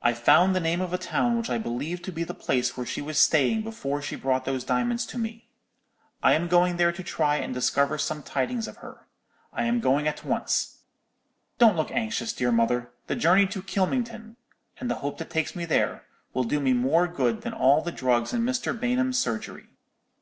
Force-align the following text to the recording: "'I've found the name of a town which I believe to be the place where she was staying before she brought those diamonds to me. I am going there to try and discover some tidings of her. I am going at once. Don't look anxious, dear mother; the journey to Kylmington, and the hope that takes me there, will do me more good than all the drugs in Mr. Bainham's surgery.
"'I've 0.00 0.18
found 0.18 0.56
the 0.56 0.58
name 0.58 0.80
of 0.80 0.94
a 0.94 0.96
town 0.96 1.36
which 1.36 1.50
I 1.50 1.58
believe 1.58 2.00
to 2.04 2.10
be 2.10 2.24
the 2.24 2.32
place 2.32 2.78
where 2.78 2.86
she 2.86 3.02
was 3.02 3.18
staying 3.18 3.60
before 3.60 4.00
she 4.00 4.16
brought 4.16 4.46
those 4.46 4.64
diamonds 4.64 5.04
to 5.04 5.18
me. 5.18 5.50
I 6.22 6.32
am 6.32 6.48
going 6.48 6.78
there 6.78 6.92
to 6.92 7.02
try 7.02 7.36
and 7.36 7.52
discover 7.52 7.98
some 7.98 8.22
tidings 8.22 8.66
of 8.66 8.78
her. 8.78 9.06
I 9.52 9.64
am 9.64 9.80
going 9.80 10.08
at 10.08 10.24
once. 10.24 10.78
Don't 11.58 11.76
look 11.76 11.90
anxious, 11.90 12.32
dear 12.32 12.50
mother; 12.50 12.90
the 13.06 13.16
journey 13.16 13.44
to 13.48 13.60
Kylmington, 13.62 14.36
and 14.78 14.90
the 14.90 14.94
hope 15.04 15.18
that 15.18 15.28
takes 15.28 15.54
me 15.54 15.66
there, 15.66 16.04
will 16.32 16.44
do 16.44 16.58
me 16.58 16.72
more 16.72 17.06
good 17.06 17.42
than 17.42 17.52
all 17.52 17.82
the 17.82 17.92
drugs 17.92 18.32
in 18.32 18.40
Mr. 18.40 18.72
Bainham's 18.74 19.18
surgery. 19.18 19.66